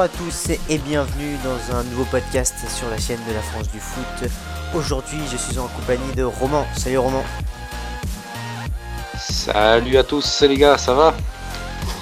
[0.00, 3.78] à tous et bienvenue dans un nouveau podcast sur la chaîne de la France du
[3.78, 4.28] foot.
[4.74, 6.66] Aujourd'hui, je suis en compagnie de Roman.
[6.76, 7.22] Salut Roman.
[9.16, 11.14] Salut à tous les gars, ça va?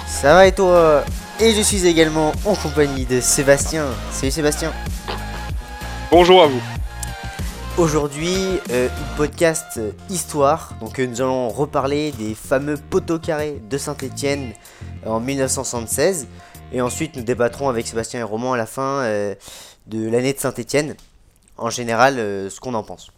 [0.07, 1.03] Ça va et toi?
[1.39, 3.85] Et je suis également en compagnie de Sébastien.
[4.11, 4.71] Salut Sébastien.
[6.09, 6.61] Bonjour à vous.
[7.77, 9.79] Aujourd'hui, euh, podcast
[10.09, 10.73] histoire.
[10.81, 14.53] Donc, euh, nous allons reparler des fameux poteaux carrés de Saint-Étienne
[15.05, 16.27] en 1976.
[16.73, 19.35] Et ensuite, nous débattrons avec Sébastien et Roman à la fin euh,
[19.85, 20.95] de l'année de Saint-Étienne,
[21.57, 23.11] en général, euh, ce qu'on en pense.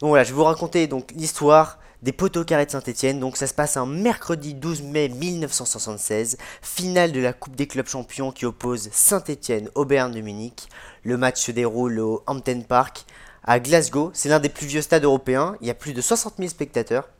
[0.00, 3.20] Donc voilà, je vais vous raconter l'histoire des poteaux carrés de Saint-Etienne.
[3.20, 7.86] Donc ça se passe un mercredi 12 mai 1976, finale de la Coupe des clubs
[7.86, 10.68] champions qui oppose Saint-Etienne au Bayern de Munich.
[11.02, 13.04] Le match se déroule au Hampton Park
[13.44, 14.10] à Glasgow.
[14.14, 15.54] C'est l'un des plus vieux stades européens.
[15.60, 17.10] Il y a plus de 60 000 spectateurs.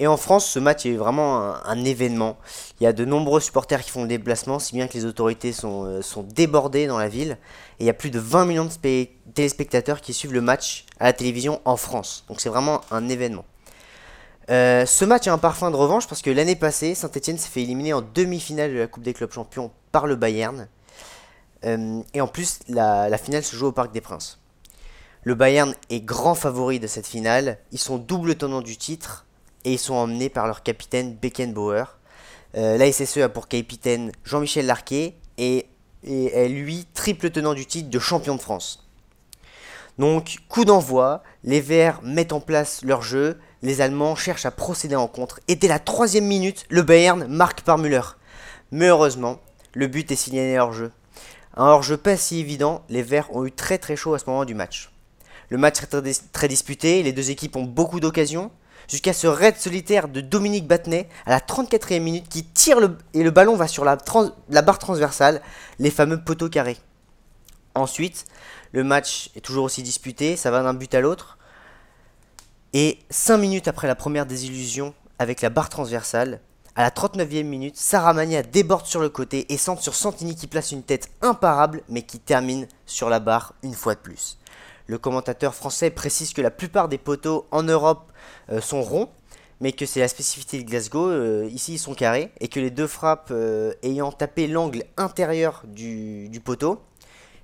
[0.00, 2.38] Et en France, ce match est vraiment un, événement.
[2.80, 5.52] Il y a de nombreux supporters qui font le déplacement, si bien que les autorités
[5.52, 7.36] sont, euh, débordées dans la ville.
[7.80, 11.04] Et il y a plus de 20 millions de téléspectateurs qui suivent le match à
[11.04, 12.24] la télévision en France.
[12.28, 13.44] Donc c'est vraiment un événement.
[14.50, 17.62] Euh, ce match a un parfum de revanche parce que l'année passée, Saint-Etienne s'est fait
[17.62, 20.68] éliminer en demi-finale de la Coupe des clubs champions par le Bayern.
[21.64, 24.38] Euh, et en plus, la, la finale se joue au Parc des Princes.
[25.24, 27.58] Le Bayern est grand favori de cette finale.
[27.72, 29.26] Ils sont double tenant du titre
[29.64, 31.84] et ils sont emmenés par leur capitaine Beckenbauer.
[32.56, 35.66] Euh, la SSE a pour capitaine Jean-Michel Larquet et,
[36.04, 38.88] est lui triple tenant du titre de champion de France.
[39.98, 44.94] Donc, coup d'envoi, les Verts mettent en place leur jeu, les Allemands cherchent à procéder
[44.94, 48.02] en contre, et dès la troisième minute, le Bayern marque par Müller.
[48.70, 49.40] Mais heureusement,
[49.72, 50.92] le but est signalé hors-jeu.
[51.56, 54.44] Un hors-jeu pas si évident, les Verts ont eu très très chaud à ce moment
[54.44, 54.92] du match.
[55.48, 58.52] Le match est très disputé, les deux équipes ont beaucoup d'occasions,
[58.88, 63.22] jusqu'à ce raid solitaire de Dominique Battenet à la 34e minute qui tire le, et
[63.22, 65.42] le ballon va sur la, barre transversale,
[65.78, 66.78] les fameux poteaux carrés.
[67.74, 68.24] Ensuite,
[68.72, 71.38] le match est toujours aussi disputé, ça va d'un but à l'autre.
[72.72, 76.40] Et 5 minutes après la première désillusion avec la barre transversale,
[76.74, 80.46] à la 39e minute, Sarah Mania déborde sur le côté et centre sur Santini qui
[80.46, 84.38] place une tête imparable mais qui termine sur la barre une fois de plus.
[84.88, 88.10] Le commentateur français précise que la plupart des poteaux en Europe
[88.50, 89.10] euh, sont ronds,
[89.60, 92.70] mais que c'est la spécificité de Glasgow, euh, ici ils sont carrés, et que les
[92.70, 96.80] deux frappes euh, ayant tapé l'angle intérieur du, poteau,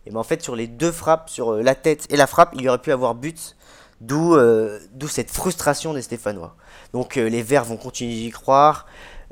[0.07, 2.67] et ben en fait sur les deux frappes, sur la tête et la frappe, il
[2.67, 3.57] aurait pu avoir but,
[4.01, 4.39] d'où
[5.07, 6.57] cette frustration des Stéphanois.
[6.95, 8.87] Donc les Verts vont continuer d'y croire,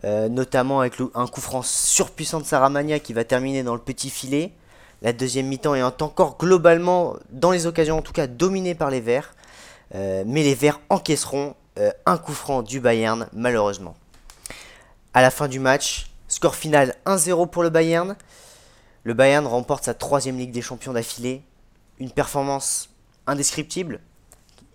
[0.05, 4.53] notamment avec un coup franc surpuissant de Saramania qui va terminer dans le petit filet.
[5.03, 9.01] La deuxième mi-temps est encore globalement, dans les occasions en tout cas, dominée par les
[9.01, 9.35] Verts.
[9.97, 13.97] Euh, mais les Verts encaisseront euh, un coup franc du Bayern, malheureusement.
[15.13, 18.17] À la fin du match, score final 1-0 pour le Bayern.
[19.03, 21.43] Le Bayern remporte sa troisième Ligue des Champions d'affilée.
[21.99, 22.89] Une performance
[23.27, 23.99] indescriptible.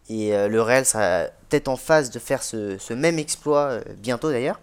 [0.09, 4.59] Et euh, le Real sera peut-être en phase de faire ce même exploit bientôt d'ailleurs.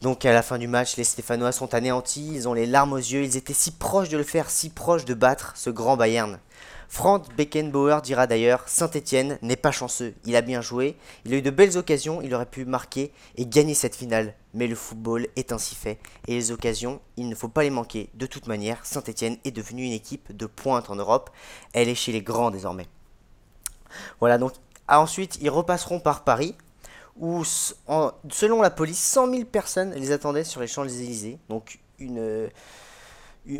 [0.00, 2.98] Donc à la fin du match, les Stéphanois sont anéantis, ils ont les larmes aux
[2.98, 6.38] yeux, ils étaient si proches de le faire, si proches de battre ce grand Bayern.
[6.88, 11.42] Frank Beckenbauer dira d'ailleurs Saint-Étienne n'est pas chanceux, il a bien joué, il a eu
[11.42, 14.34] de belles occasions, il aurait pu marquer et gagner cette finale.
[14.52, 18.10] Mais le football est ainsi fait, et les occasions, il ne faut pas les manquer.
[18.14, 21.30] De toute manière, Saint-Étienne est devenue une équipe de pointe en Europe,
[21.72, 22.86] elle est chez les grands désormais.
[24.20, 24.52] Voilà, donc
[24.88, 26.54] ensuite ils repasseront par Paris,
[27.16, 31.38] où, selon la police, 100 000 personnes les attendaient sur les Champs-Élysées.
[31.48, 32.48] Donc, une, euh,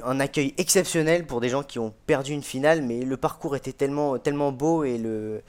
[0.02, 3.72] un accueil exceptionnel pour des gens qui ont perdu une finale, mais le parcours était
[3.72, 5.42] tellement, tellement beau et, le,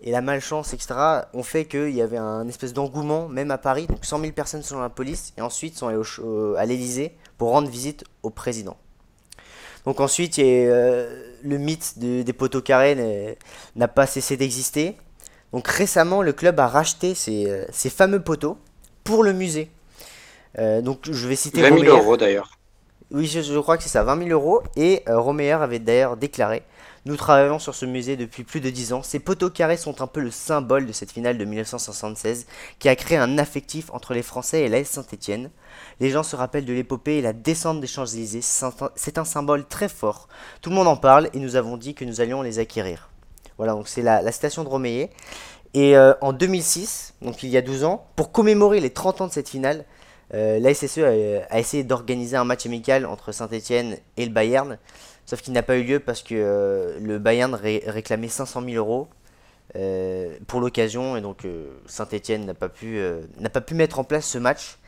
[0.00, 0.94] et la malchance, etc.,
[1.34, 3.86] ont fait qu'il y avait un espèce d'engouement, même à Paris.
[3.86, 7.68] Donc, 100 000 personnes selon la police, et ensuite sont allés à l'Élysée pour rendre
[7.68, 8.76] visite au président.
[9.84, 13.36] Donc, ensuite, euh, le mythe des poteaux carrés
[13.76, 14.96] n'a pas cessé d'exister.
[15.52, 18.58] Donc récemment, le club a racheté ces, euh, fameux poteaux
[19.04, 19.70] pour le musée.
[20.58, 22.50] Euh, donc je vais citer 20 000 euros d'ailleurs.
[23.12, 24.62] Oui, je, crois que c'est ça, 20 000 euros.
[24.76, 26.62] Et euh, Romeyer avait d'ailleurs déclaré
[27.06, 29.02] Nous travaillons sur ce musée depuis plus de 10 ans.
[29.02, 32.46] Ces poteaux carrés sont un peu le symbole de cette finale de 1976
[32.78, 35.50] qui a créé un affectif entre les Français et l'AS Saint-Etienne.
[35.98, 38.42] Les gens se rappellent de l'épopée et la descente des Champs-Élysées.
[38.94, 40.28] C'est un symbole très fort.
[40.62, 43.09] Tout le monde en parle et nous avons dit que nous allions les acquérir.
[43.60, 45.10] Voilà, donc c'est la, station de Romeyer.
[45.74, 49.26] Et euh, en 2006, donc il y a 12 ans, pour commémorer les 30 ans
[49.26, 49.84] de cette finale,
[50.32, 51.00] euh, la SSE
[51.50, 54.78] a, essayé d'organiser un match amical entre Saint-Etienne et le Bayern.
[55.26, 59.08] Sauf qu'il n'a pas eu lieu parce que euh, le Bayern réclamait 500 000 euros
[60.46, 61.18] pour l'occasion.
[61.18, 61.46] Et donc
[61.84, 64.78] Saint-Etienne n'a pas pu mettre en place ce match.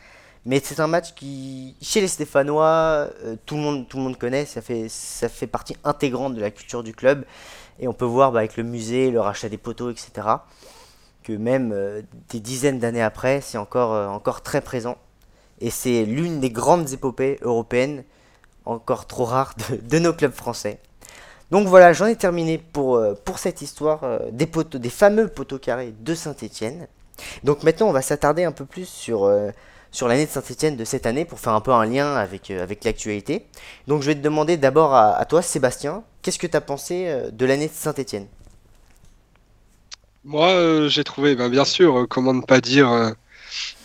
[0.45, 4.19] Mais c'est un match qui, chez les Stéphanois, euh, tout, le monde, tout le monde
[4.19, 7.25] connaît, ça fait, ça fait partie intégrante de la culture du club.
[7.79, 10.29] Et on peut voir bah, avec le musée, le rachat des poteaux, etc.,
[11.23, 14.97] que même euh, des dizaines d'années après, c'est encore, euh, encore très présent.
[15.61, 18.03] Et c'est l'une des grandes épopées européennes,
[18.65, 20.81] encore trop rares, de, nos clubs français.
[21.53, 24.01] Donc voilà, j'en ai terminé pour, pour cette histoire
[24.33, 26.89] des, des fameux poteaux carrés de Saint-Étienne.
[27.45, 29.31] Donc maintenant, on va s'attarder un peu plus sur
[29.93, 32.63] sur l'année de Saint-Etienne de cette année pour faire un peu un lien avec, euh,
[32.63, 33.45] avec l'actualité.
[33.87, 37.31] Donc je vais te demander d'abord à, toi, Sébastien, qu'est-ce que tu as pensé euh,
[37.31, 38.27] de l'année de Saint-Etienne
[40.25, 43.13] Moi, euh, j'ai trouvé, ben, bien sûr, comment ne pas dire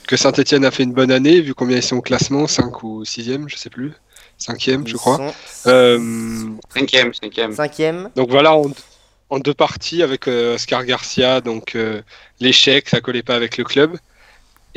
[0.08, 3.04] que Saint-Etienne a fait une bonne année, vu combien ils sont au classement, 5 ou
[3.04, 3.94] 6e, je sais plus.
[4.40, 5.34] 5e, je crois.
[5.66, 7.54] 5e, 5e.
[7.54, 8.10] 5e.
[8.16, 11.78] Donc voilà, en, deux parties avec Oscar Garcia, donc
[12.40, 13.98] l'échec, ça collait pas avec le club.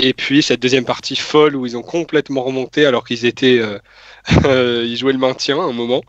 [0.02, 3.78] Et puis cette deuxième partie folle où ils ont complètement remonté alors qu'ils étaient, euh,
[4.46, 6.02] euh, ils jouaient le maintien à un moment.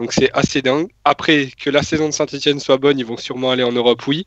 [0.00, 0.88] Donc c'est assez dingue.
[1.04, 4.26] Après que la saison de Saint-Etienne soit bonne, ils vont sûrement aller en Europe, oui.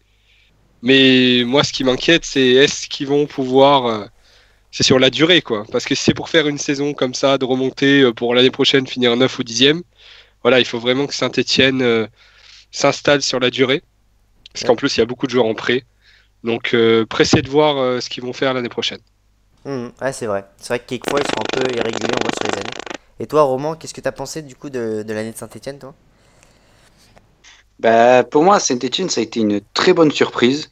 [0.81, 3.85] Mais moi, ce qui m'inquiète, c'est est-ce qu'ils vont pouvoir.
[3.87, 4.05] Euh,
[4.71, 5.65] c'est sur la durée, quoi.
[5.71, 8.87] Parce que si c'est pour faire une saison comme ça, de remonter pour l'année prochaine,
[8.87, 9.81] finir 9 ou 10e,
[10.43, 12.07] voilà, il faut vraiment que Saint-Etienne
[12.71, 13.83] s'installe sur la durée.
[14.53, 15.83] Parce qu'en plus, il y a beaucoup de joueurs en prêt.
[16.43, 19.01] Donc, euh, pressé de voir euh, ce qu'ils vont faire l'année prochaine.
[19.65, 20.45] Mmh, ouais, c'est vrai.
[20.57, 22.75] C'est vrai que quelquefois, ils sont un peu irréguliers, on voit sur les années.
[23.19, 25.79] Et toi, Roman, qu'est-ce que tu as pensé du coup de, de l'année de Saint-Etienne,
[25.79, 25.95] toi?
[27.79, 30.71] Bah, Pour moi, Saint-Etienne, ça a été une très bonne surprise.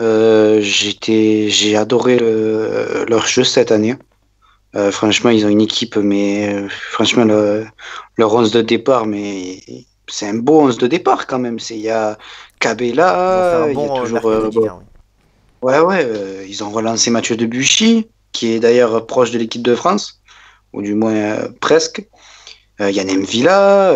[0.00, 3.96] Euh, j'ai adoré leur jeu cette année.
[4.76, 9.62] Euh, franchement, ils ont une équipe, mais franchement, leur 11 de départ, mais
[10.08, 11.58] c'est un beau 11 de départ quand même.
[11.70, 12.18] Il y a
[12.60, 14.82] Cabella, il y a toujours.
[15.62, 19.74] Ouais, ouais, euh, ils ont relancé Mathieu Debuchy, qui est d'ailleurs proche de l'équipe de
[19.74, 20.20] France,
[20.72, 22.06] ou du moins euh, presque.
[22.80, 23.92] Euh, il y a Nemvilla,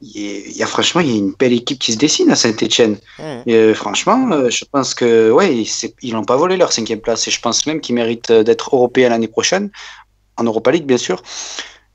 [0.00, 2.96] il y, a franchement, y a une belle équipe qui se dessine à Saint-Etienne.
[3.18, 3.74] Mmh.
[3.74, 5.64] franchement, je pense que ouais,
[6.02, 9.08] ils n'ont pas volé leur cinquième place et je pense même qu'ils méritent d'être européens
[9.08, 9.70] l'année prochaine,
[10.36, 11.20] en Europa League bien sûr.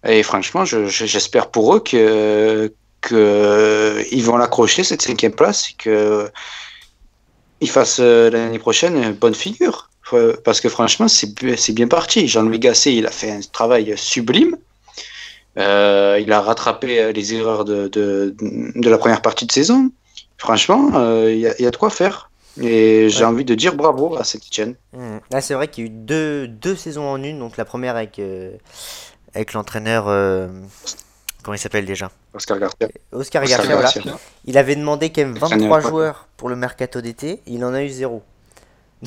[0.06, 2.74] Et franchement, j'espère pour eux que
[3.07, 6.30] qu'ils vont l'accrocher cette cinquième place et que
[7.61, 9.89] il fasse euh, l'année prochaine une bonne figure.
[10.43, 12.27] Parce que franchement, c'est bien parti.
[12.27, 14.55] Jean-Louis Gasset, il a fait un travail sublime.
[15.57, 19.89] Euh, il a rattrapé euh, les erreurs de, de, la première partie de saison.
[20.37, 20.91] Franchement,
[21.27, 22.29] il y, a de quoi faire.
[22.61, 24.75] Et j'ai envie de dire bravo à Saint-Etienne.
[24.93, 25.17] Mmh.
[25.33, 27.39] Ah, c'est vrai qu'il y a eu deux, deux, saisons en une.
[27.39, 28.21] Donc la première avec,
[29.33, 30.05] avec l'entraîneur
[31.45, 32.88] Comment il s'appelle déjà Oscar Garcia.
[33.12, 34.18] Oscar, Garcia, voilà.
[34.45, 37.89] Il avait demandé quand même 23 joueurs pour le mercato d'été, il en a eu
[37.89, 38.24] zéro.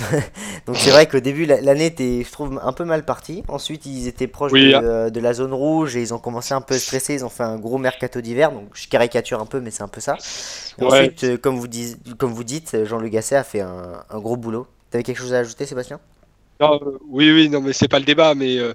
[0.67, 3.43] Donc c'est vrai qu'au début l'année était, je trouve, un peu mal partie.
[3.49, 4.81] Ensuite ils étaient proches hein.
[4.85, 7.15] euh, de, la zone rouge et ils ont commencé un peu stressés.
[7.15, 8.53] Ils ont fait un gros mercato d'hiver.
[8.53, 10.17] Donc je caricature un peu, mais c'est un peu ça.
[10.81, 11.67] Ensuite, euh, comme, vous
[12.19, 14.69] comme vous dites, Jean-Luc Gasset a fait un, gros boulot.
[14.91, 15.99] T'avais quelque chose à ajouter, Sébastien?
[16.63, 18.75] Euh, Oui, oui, non, mais c'est pas le débat, mais il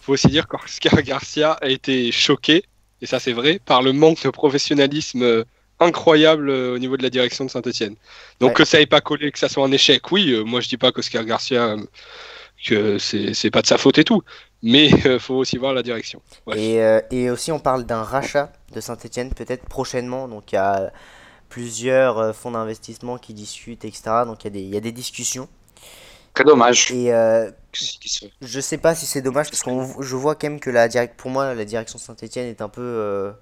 [0.00, 2.64] faut aussi dire qu'Oscar Garcia a été choqué
[3.02, 5.44] et ça c'est vrai, par le manque de professionnalisme euh,
[5.80, 7.96] incroyable euh, au niveau de la direction de Saint-Etienne.
[8.40, 10.68] Donc que ça n'ait pas collé, que ça soit un échec, oui, euh, moi je
[10.68, 11.76] dis pas qu'Oscar Garcia,
[12.66, 14.22] que c'est pas de sa faute et tout,
[14.62, 16.22] mais il faut aussi voir la direction.
[16.54, 20.90] Et, et, aussi on parle d'un rachat de Saint-Etienne peut-être prochainement, donc il y a
[21.48, 24.02] plusieurs fonds d'investissement qui discutent, etc.
[24.24, 25.48] Donc il y, y, a des discussions.
[26.36, 26.92] Très dommage.
[26.92, 27.50] Et euh,
[28.40, 29.70] je sais pas si c'est dommage parce que
[30.02, 32.82] je vois quand même que la direct, pour moi la direction Saint-Etienne est un peu.
[32.82, 33.32] Euh,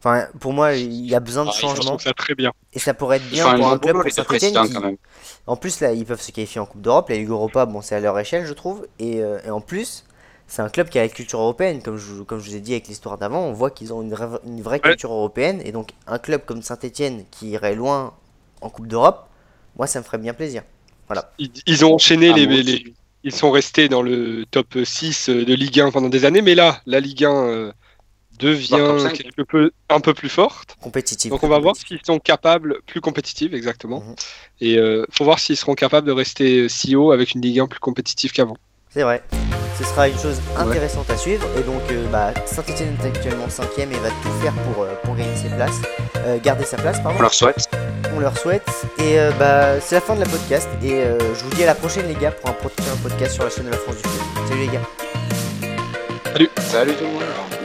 [0.00, 1.98] enfin, pour moi, il y a besoin de ah, changement.
[1.98, 2.52] Ça très bien.
[2.72, 4.96] Et ça pourrait être bien pour un club comme Saint-Etienne.
[5.46, 7.08] En plus, là, ils peuvent se qualifier en Coupe d'Europe.
[7.08, 8.86] La Ligue Europa, bon, c'est à leur échelle, je trouve.
[8.98, 10.04] Et, euh, et en plus,
[10.46, 11.82] c'est un club qui a la culture européenne.
[11.82, 14.14] Comme je, comme je vous ai dit avec l'histoire d'avant, on voit qu'ils ont une,
[14.46, 15.60] une vraie culture européenne.
[15.64, 18.14] Et donc, un club comme Saint-Etienne qui irait loin
[18.60, 19.28] en Coupe d'Europe,
[19.76, 20.62] moi, ça me ferait bien plaisir.
[21.66, 25.90] Ils, ont enchaîné ah, les, Ils sont restés dans le top 6 de Ligue 1
[25.90, 27.72] pendant des années, mais là, la Ligue 1 euh,
[28.38, 30.76] devient quelque peu, un peu plus forte.
[30.80, 31.30] Compétitive.
[31.30, 34.00] Donc on va voir s'ils sont capables, plus compétitifs exactement.
[34.00, 34.14] Mhm.
[34.60, 37.60] Et il euh, faut voir s'ils seront capables de rester si haut avec une Ligue
[37.60, 38.56] 1 plus compétitive qu'avant.
[38.94, 39.22] C'est vrai.
[39.78, 41.46] Ce sera une chose intéressante à suivre.
[41.56, 45.16] Et donc, euh, bah, Saint-Etienne est actuellement 5 et va tout faire pour, euh, pour
[45.16, 45.80] gagner ses places.
[46.26, 47.18] Euh, garder sa place, pardon.
[47.18, 47.70] On leur souhaite.
[48.14, 48.68] On leur souhaite.
[48.98, 50.68] Et bah, c'est la fin de la podcast.
[50.82, 53.50] Et je vous dis à la prochaine, les gars, pour un, un podcast sur la
[53.50, 54.20] chaîne de la France du Sud.
[54.48, 54.82] Salut, les gars.
[56.32, 56.50] Salut.
[56.58, 57.61] Salut tout le monde.